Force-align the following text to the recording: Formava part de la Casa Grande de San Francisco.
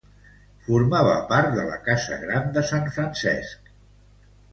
Formava 0.67 1.11
part 1.31 1.51
de 1.57 1.65
la 1.67 1.75
Casa 1.87 2.17
Grande 2.21 2.55
de 2.55 2.63
San 2.71 2.89
Francisco. 2.97 3.75